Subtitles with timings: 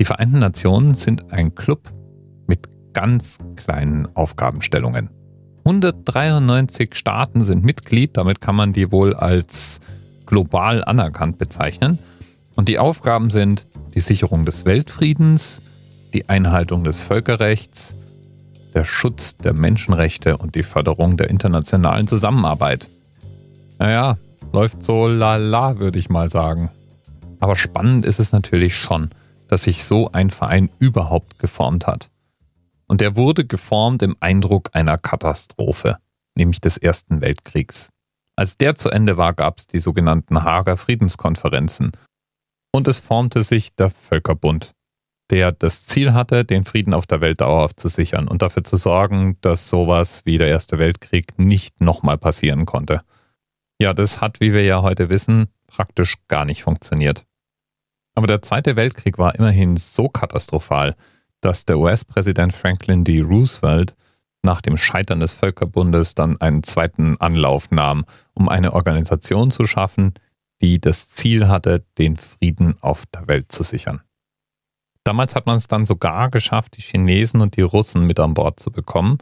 [0.00, 1.92] Die Vereinten Nationen sind ein Club
[2.46, 2.60] mit
[2.94, 5.10] ganz kleinen Aufgabenstellungen.
[5.66, 9.78] 193 Staaten sind Mitglied, damit kann man die wohl als
[10.24, 11.98] global anerkannt bezeichnen.
[12.56, 15.60] Und die Aufgaben sind die Sicherung des Weltfriedens,
[16.14, 17.94] die Einhaltung des Völkerrechts,
[18.72, 22.88] der Schutz der Menschenrechte und die Förderung der internationalen Zusammenarbeit.
[23.78, 24.16] Naja,
[24.50, 26.70] läuft so lala, würde ich mal sagen.
[27.38, 29.10] Aber spannend ist es natürlich schon,
[29.50, 32.08] dass sich so ein Verein überhaupt geformt hat.
[32.86, 35.98] Und er wurde geformt im Eindruck einer Katastrophe,
[36.36, 37.90] nämlich des Ersten Weltkriegs.
[38.36, 41.90] Als der zu Ende war, gab es die sogenannten Haager Friedenskonferenzen.
[42.72, 44.72] Und es formte sich der Völkerbund,
[45.30, 48.76] der das Ziel hatte, den Frieden auf der Welt dauerhaft zu sichern und dafür zu
[48.76, 53.02] sorgen, dass sowas wie der Erste Weltkrieg nicht nochmal passieren konnte.
[53.82, 57.24] Ja, das hat, wie wir ja heute wissen, praktisch gar nicht funktioniert.
[58.14, 60.94] Aber der Zweite Weltkrieg war immerhin so katastrophal,
[61.40, 63.20] dass der US-Präsident Franklin D.
[63.20, 63.94] Roosevelt
[64.42, 68.04] nach dem Scheitern des Völkerbundes dann einen zweiten Anlauf nahm,
[68.34, 70.14] um eine Organisation zu schaffen,
[70.62, 74.02] die das Ziel hatte, den Frieden auf der Welt zu sichern.
[75.04, 78.60] Damals hat man es dann sogar geschafft, die Chinesen und die Russen mit an Bord
[78.60, 79.18] zu bekommen.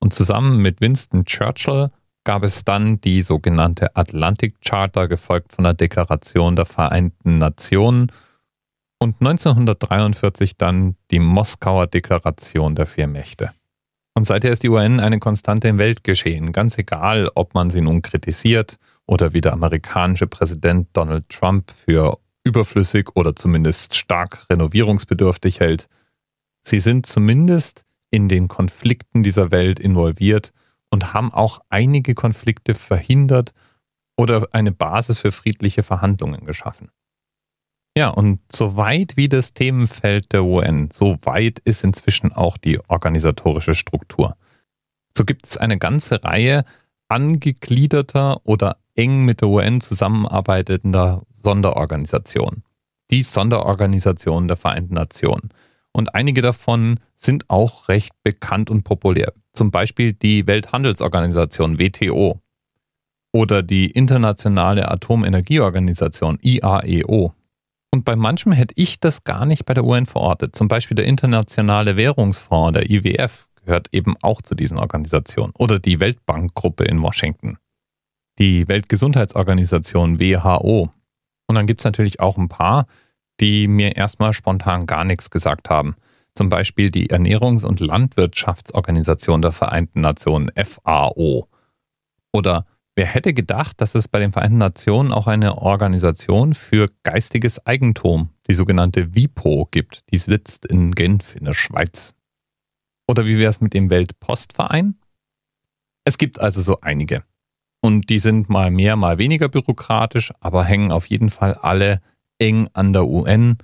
[0.00, 1.90] Und zusammen mit Winston Churchill
[2.24, 8.10] gab es dann die sogenannte Atlantic Charter, gefolgt von der Deklaration der Vereinten Nationen
[9.00, 13.52] und 1943 dann die Moskauer Deklaration der vier Mächte.
[14.14, 18.02] Und seither ist die UN eine Konstante im Weltgeschehen, ganz egal, ob man sie nun
[18.02, 25.88] kritisiert oder wie der amerikanische Präsident Donald Trump für überflüssig oder zumindest stark renovierungsbedürftig hält.
[26.62, 30.52] Sie sind zumindest in den Konflikten dieser Welt involviert
[30.90, 33.52] und haben auch einige Konflikte verhindert
[34.16, 36.90] oder eine Basis für friedliche Verhandlungen geschaffen.
[37.96, 42.78] Ja, und so weit wie das Themenfeld der UN, so weit ist inzwischen auch die
[42.88, 44.36] organisatorische Struktur.
[45.16, 46.64] So gibt es eine ganze Reihe
[47.08, 52.62] angegliederter oder eng mit der UN zusammenarbeitender Sonderorganisationen.
[53.10, 55.50] Die Sonderorganisationen der Vereinten Nationen.
[55.92, 59.32] Und einige davon sind auch recht bekannt und populär.
[59.52, 62.40] Zum Beispiel die Welthandelsorganisation WTO
[63.32, 67.34] oder die Internationale Atomenergieorganisation IAEO.
[67.92, 70.54] Und bei manchem hätte ich das gar nicht bei der UN verortet.
[70.54, 75.52] Zum Beispiel der Internationale Währungsfonds, der IWF, gehört eben auch zu diesen Organisationen.
[75.58, 77.58] Oder die Weltbankgruppe in Washington.
[78.38, 80.90] Die Weltgesundheitsorganisation WHO.
[81.46, 82.86] Und dann gibt es natürlich auch ein paar,
[83.40, 85.96] die mir erstmal spontan gar nichts gesagt haben.
[86.34, 91.48] Zum Beispiel die Ernährungs- und Landwirtschaftsorganisation der Vereinten Nationen, FAO.
[92.32, 97.64] Oder wer hätte gedacht, dass es bei den Vereinten Nationen auch eine Organisation für geistiges
[97.66, 100.04] Eigentum, die sogenannte WIPO, gibt.
[100.12, 102.14] Die sitzt in Genf in der Schweiz.
[103.08, 104.96] Oder wie wäre es mit dem Weltpostverein?
[106.04, 107.24] Es gibt also so einige.
[107.82, 112.00] Und die sind mal mehr, mal weniger bürokratisch, aber hängen auf jeden Fall alle
[112.38, 113.58] eng an der UN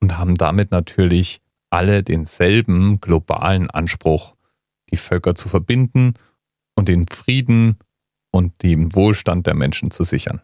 [0.00, 1.40] und haben damit natürlich
[1.70, 4.34] alle denselben globalen Anspruch,
[4.90, 6.14] die Völker zu verbinden
[6.74, 7.78] und den Frieden
[8.32, 10.40] und den Wohlstand der Menschen zu sichern.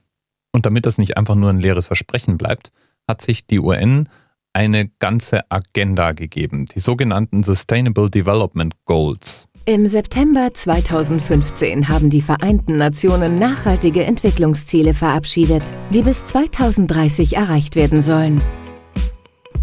[0.53, 2.71] Und damit das nicht einfach nur ein leeres Versprechen bleibt,
[3.09, 4.09] hat sich die UN
[4.53, 9.49] eine ganze Agenda gegeben, die sogenannten Sustainable Development Goals.
[9.67, 15.63] Im September 2015 haben die Vereinten Nationen nachhaltige Entwicklungsziele verabschiedet,
[15.93, 18.41] die bis 2030 erreicht werden sollen.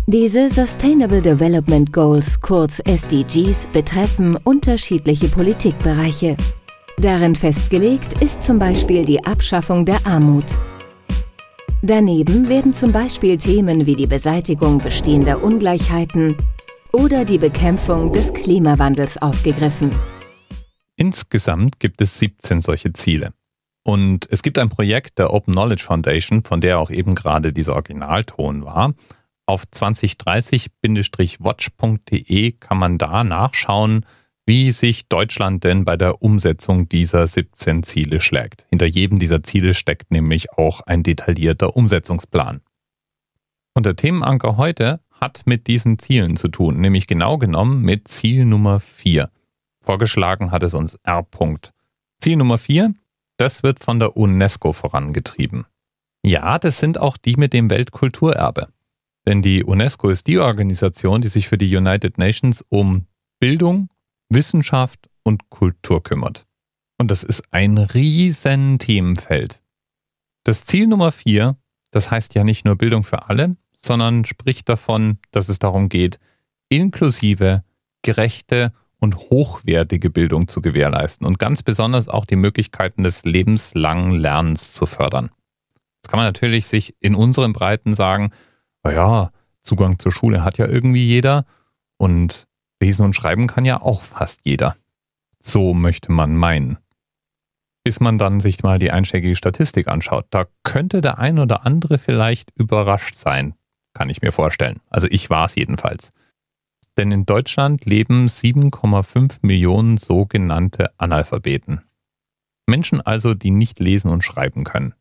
[0.08, 6.38] Diese Sustainable Development Goals, kurz SDGs, betreffen unterschiedliche Politikbereiche.
[6.98, 10.46] Darin festgelegt ist zum Beispiel die Abschaffung der Armut.
[11.82, 16.36] Daneben werden zum Beispiel Themen wie die Beseitigung bestehender Ungleichheiten,
[16.96, 19.92] oder die Bekämpfung des Klimawandels aufgegriffen.
[20.96, 23.34] Insgesamt gibt es 17 solche Ziele.
[23.84, 27.74] Und es gibt ein Projekt der Open Knowledge Foundation, von der auch eben gerade dieser
[27.74, 28.94] Originalton war.
[29.46, 34.06] Auf 2030-watch.de kann man da nachschauen,
[34.46, 38.68] wie sich Deutschland denn bei der Umsetzung dieser 17 Ziele schlägt.
[38.70, 42.62] Hinter jedem dieser Ziele steckt nämlich auch ein detaillierter Umsetzungsplan.
[43.74, 48.46] Und der Themenanker heute hat mit diesen Zielen zu tun, nämlich genau genommen mit Ziel
[48.46, 49.32] Nummer 4.
[49.82, 51.22] Vorgeschlagen hat es uns R.
[51.22, 51.72] -Punkt.
[52.20, 52.94] Ziel Nummer 4,
[53.38, 55.66] das wird von der UNESCO vorangetrieben.
[56.24, 58.70] Ja, das sind auch die mit dem Weltkulturerbe.
[59.28, 63.08] Denn die UNESCO ist die Organisation, die sich für die United Nations um
[63.40, 63.90] Bildung,
[64.30, 66.46] Wissenschaft und Kultur kümmert.
[66.98, 69.62] Und das ist ein riesen Themenfeld.
[70.44, 71.58] Das Ziel Nummer 4,
[71.92, 76.20] das heißt ja nicht nur Bildung für alle, sondern spricht davon, dass es darum geht,
[76.70, 77.64] inklusive,
[78.02, 84.74] gerechte und hochwertige Bildung zu gewährleisten und ganz besonders auch die Möglichkeiten des lebenslangen Lernens
[84.74, 85.32] zu fördern.
[85.98, 88.32] Jetzt kann man natürlich sich in unseren Breiten sagen,
[88.84, 89.32] naja,
[89.64, 91.46] Zugang zur Schule hat ja irgendwie jeder
[91.98, 92.48] und
[92.82, 94.76] lesen und schreiben kann ja auch fast jeder.
[95.42, 96.78] So möchte man meinen.
[97.84, 101.98] Bis man dann sich mal die einschlägige Statistik anschaut, da könnte der ein oder andere
[101.98, 103.54] vielleicht überrascht sein,
[103.94, 104.80] kann ich mir vorstellen.
[104.90, 106.12] Also ich war es jedenfalls.
[106.98, 111.82] Denn in Deutschland leben 7,5 Millionen sogenannte Analphabeten.
[112.68, 114.96] Menschen also, die nicht lesen und schreiben können.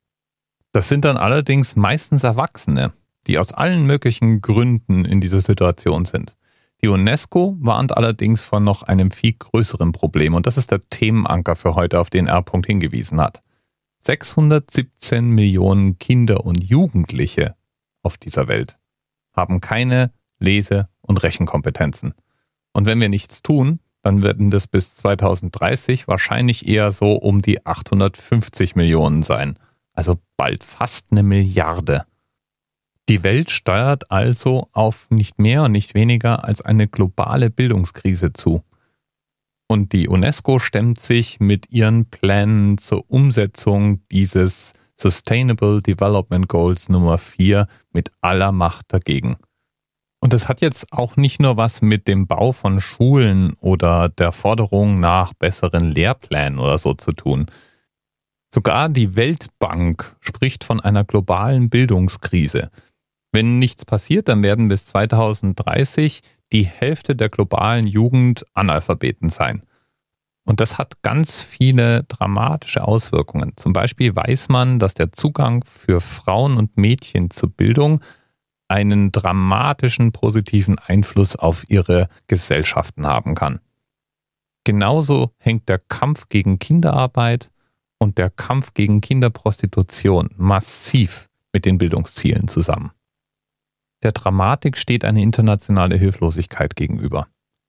[0.72, 2.92] Das sind dann allerdings meistens Erwachsene,
[3.26, 6.36] die aus allen möglichen Gründen in dieser Situation sind.
[6.84, 11.56] Die UNESCO warnt allerdings von noch einem viel größeren Problem und das ist der Themenanker
[11.56, 12.44] für heute, auf den R.
[12.66, 13.40] hingewiesen hat.
[14.00, 17.54] 617 Millionen Kinder und Jugendliche
[18.02, 18.78] auf dieser Welt
[19.32, 22.12] haben keine Lese- und Rechenkompetenzen.
[22.74, 27.64] Und wenn wir nichts tun, dann werden das bis 2030 wahrscheinlich eher so um die
[27.64, 29.58] 850 Millionen sein.
[29.94, 32.04] Also bald fast eine Milliarde.
[33.08, 38.62] Die Welt steuert also auf nicht mehr und nicht weniger als eine globale Bildungskrise zu.
[39.66, 47.18] Und die UNESCO stemmt sich mit ihren Plänen zur Umsetzung dieses Sustainable Development Goals Nummer
[47.18, 49.36] 4 mit aller Macht dagegen.
[50.20, 54.32] Und das hat jetzt auch nicht nur was mit dem Bau von Schulen oder der
[54.32, 57.46] Forderung nach besseren Lehrplänen oder so zu tun.
[58.54, 62.70] Sogar die Weltbank spricht von einer globalen Bildungskrise.
[63.34, 66.20] Wenn nichts passiert, dann werden bis 2030
[66.52, 69.64] die Hälfte der globalen Jugend Analphabeten sein.
[70.44, 73.54] Und das hat ganz viele dramatische Auswirkungen.
[73.56, 78.04] Zum Beispiel weiß man, dass der Zugang für Frauen und Mädchen zur Bildung
[78.68, 83.58] einen dramatischen positiven Einfluss auf ihre Gesellschaften haben kann.
[84.62, 87.50] Genauso hängt der Kampf gegen Kinderarbeit
[87.98, 92.92] und der Kampf gegen Kinderprostitution massiv mit den Bildungszielen zusammen.
[94.04, 97.26] Der Dramatik steht eine internationale Hilflosigkeit gegenüber.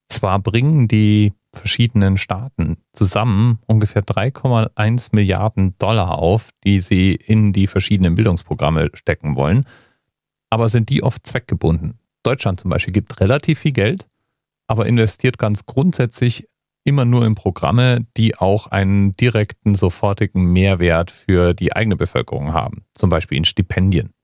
[0.10, 7.68] Zwar bringen die verschiedenen Staaten zusammen ungefähr 3,1 Milliarden Dollar auf, die sie in die
[7.68, 9.66] verschiedenen Bildungsprogramme stecken wollen,
[10.50, 12.00] aber sind die oft zweckgebunden.
[12.24, 14.06] Deutschland zum Beispiel gibt relativ viel Geld,
[14.68, 16.48] aber investiert ganz grundsätzlich
[16.84, 22.86] immer nur in Programme, die auch einen direkten, sofortigen Mehrwert für die eigene Bevölkerung haben,
[22.94, 24.15] zum Beispiel in Stipendien.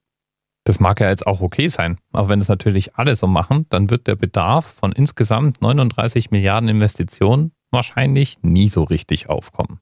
[0.64, 3.90] Das mag ja jetzt auch okay sein, aber wenn es natürlich alle so machen, dann
[3.90, 9.80] wird der Bedarf von insgesamt 39 Milliarden Investitionen wahrscheinlich nie so richtig aufkommen.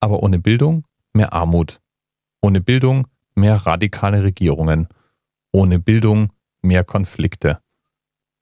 [0.00, 0.84] Aber ohne Bildung
[1.14, 1.80] mehr Armut.
[2.42, 4.88] Ohne Bildung mehr radikale Regierungen
[5.54, 7.60] ohne Bildung mehr Konflikte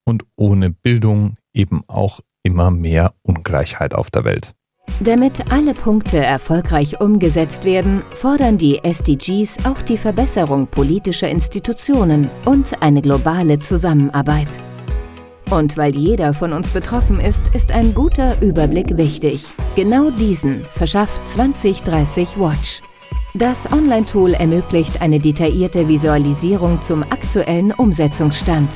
[0.05, 4.55] und ohne Bildung eben auch immer mehr Ungleichheit auf der Welt.
[5.05, 12.81] Damit alle Punkte erfolgreich umgesetzt werden, fordern die SDGs auch die Verbesserung politischer Institutionen und
[12.81, 14.47] eine globale Zusammenarbeit.
[15.51, 19.45] Und weil jeder von uns betroffen ist, ist ein guter Überblick wichtig.
[19.75, 22.81] Genau diesen verschafft 2030 Watch.
[23.35, 28.71] Das Online-Tool ermöglicht eine detaillierte Visualisierung zum aktuellen Umsetzungsstand.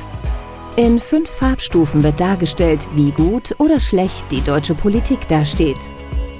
[0.74, 5.78] In fünf Farbstufen wird dargestellt, wie gut oder schlecht die deutsche Politik dasteht.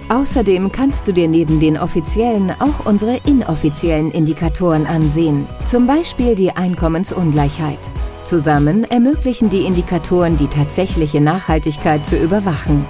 [0.09, 6.53] Außerdem kannst du dir neben den offiziellen auch unsere inoffiziellen Indikatoren ansehen, zum Beispiel die
[6.53, 7.79] Einkommensungleichheit.
[8.25, 12.85] Zusammen ermöglichen die Indikatoren die tatsächliche Nachhaltigkeit zu überwachen.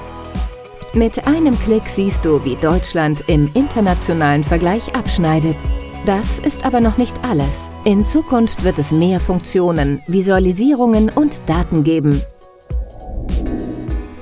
[0.92, 5.56] Mit einem Klick siehst du, wie Deutschland im internationalen Vergleich abschneidet.
[6.06, 7.68] Das ist aber noch nicht alles.
[7.84, 12.22] In Zukunft wird es mehr Funktionen, Visualisierungen und Daten geben.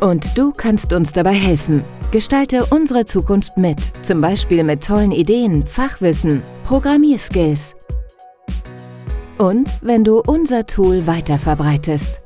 [0.00, 1.84] Und du kannst uns dabei helfen.
[2.14, 7.75] Gestalte unsere Zukunft mit, zum Beispiel mit tollen Ideen, Fachwissen, Programmierskills.
[9.37, 12.21] Und wenn du unser Tool weiterverbreitest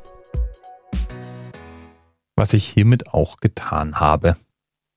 [2.37, 4.37] was ich hiermit auch getan habe.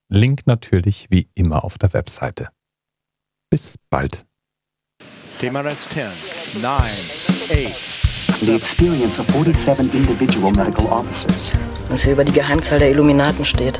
[0.10, 2.50] Link natürlich wie immer auf der Webseite.
[3.50, 4.26] Bis bald.
[5.40, 8.42] TMRS 10, 9, 8.
[8.42, 11.54] The experience of 47 individual medical officers.
[11.90, 13.80] Was hier über die Geheimzahl der Illuminaten steht.